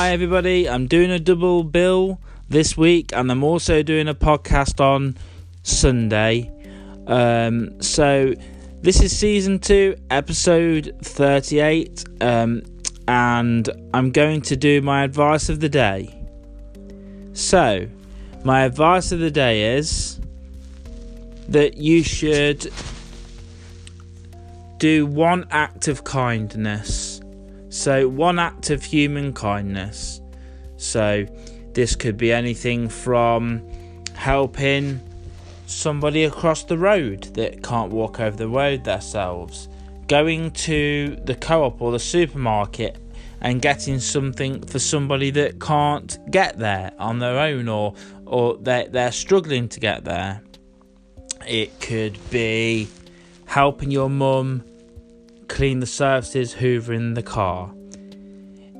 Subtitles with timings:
[0.00, 0.66] Hi, everybody.
[0.66, 2.18] I'm doing a double bill
[2.48, 5.14] this week, and I'm also doing a podcast on
[5.62, 6.50] Sunday.
[7.06, 8.32] Um, so,
[8.80, 12.62] this is season two, episode 38, um,
[13.08, 16.18] and I'm going to do my advice of the day.
[17.34, 17.86] So,
[18.42, 20.18] my advice of the day is
[21.48, 22.72] that you should
[24.78, 27.19] do one act of kindness.
[27.70, 30.20] So, one act of human kindness.
[30.76, 31.24] So,
[31.72, 33.62] this could be anything from
[34.14, 35.00] helping
[35.66, 39.68] somebody across the road that can't walk over the road themselves,
[40.08, 42.98] going to the co op or the supermarket
[43.40, 47.94] and getting something for somebody that can't get there on their own or,
[48.26, 50.42] or they're, they're struggling to get there.
[51.46, 52.88] It could be
[53.46, 54.64] helping your mum
[55.60, 57.70] clean the surfaces, hoovering the car.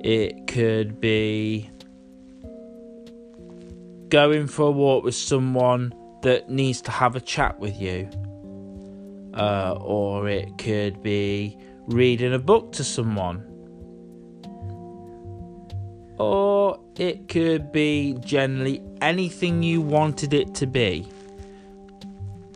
[0.00, 1.70] It could be
[4.10, 8.10] going for a walk with someone that needs to have a chat with you.
[9.32, 13.42] Uh, or it could be reading a book to someone.
[16.18, 21.08] Or it could be generally anything you wanted it to be.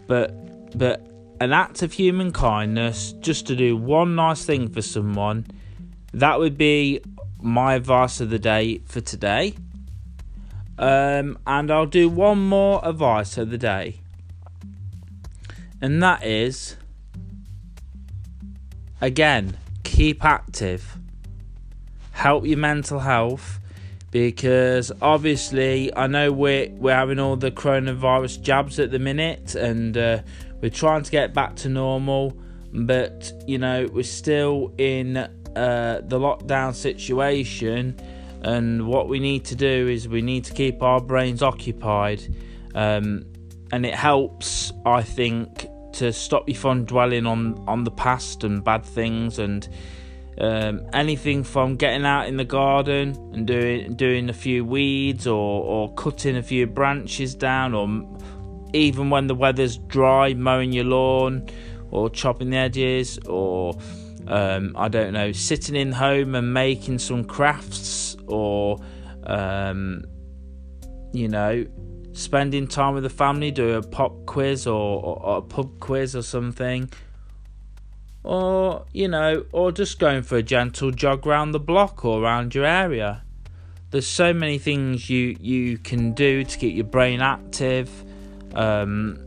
[0.07, 1.10] But but
[1.41, 5.47] an act of human kindness just to do one nice thing for someone,
[6.13, 7.01] that would be
[7.41, 9.55] my advice of the day for today.
[10.79, 14.01] Um, and I'll do one more advice of the day,
[15.81, 16.77] and that is
[19.01, 20.97] again, keep active,
[22.13, 23.59] help your mental health.
[24.11, 29.97] Because obviously, I know we're we're having all the coronavirus jabs at the minute, and
[29.97, 30.23] uh,
[30.61, 32.37] we're trying to get back to normal,
[32.73, 38.01] but you know we're still in uh, the lockdown situation,
[38.43, 42.35] and what we need to do is we need to keep our brains occupied,
[42.75, 43.25] um,
[43.71, 48.65] and it helps, I think, to stop you from dwelling on on the past and
[48.65, 49.69] bad things and.
[50.41, 55.65] Um, anything from getting out in the garden and doing doing a few weeds or,
[55.65, 57.87] or cutting a few branches down or
[58.73, 61.47] even when the weather's dry, mowing your lawn
[61.91, 63.77] or chopping the edges, or
[64.29, 68.79] um, I don't know, sitting in home and making some crafts, or
[69.25, 70.05] um,
[71.13, 71.67] you know,
[72.13, 76.15] spending time with the family, do a pop quiz or, or, or a pub quiz
[76.15, 76.91] or something.
[78.23, 82.55] Or, you know, or just going for a gentle jog around the block or around
[82.55, 83.23] your area.
[83.91, 87.91] There's so many things you, you can do to keep your brain active
[88.55, 89.19] um,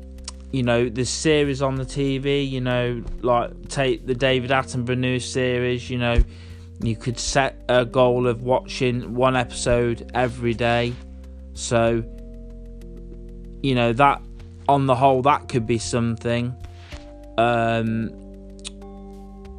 [0.52, 5.30] you know, the series on the TV, you know, like take the David Attenborough news
[5.30, 6.24] series, you know,
[6.81, 10.94] you could set a goal of watching one episode every day.
[11.54, 12.04] So,
[13.62, 14.22] you know, that
[14.68, 16.56] on the whole, that could be something.
[17.38, 18.12] Um,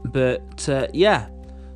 [0.04, 1.28] but uh, yeah,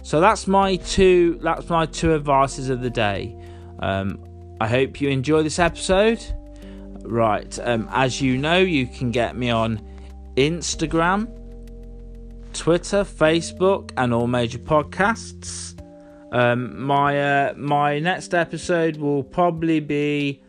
[0.02, 1.38] so that's my two.
[1.42, 3.36] That's my two advices of the day.
[3.80, 4.22] Um,
[4.60, 6.24] I hope you enjoy this episode.
[7.02, 9.80] Right, um, as you know, you can get me on
[10.36, 11.28] Instagram,
[12.52, 15.74] Twitter, Facebook, and all major podcasts.
[16.32, 20.42] Um, my uh, my next episode will probably be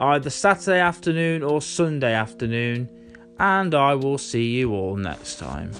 [0.00, 2.88] either Saturday afternoon or Sunday afternoon,
[3.38, 5.70] and I will see you all next time.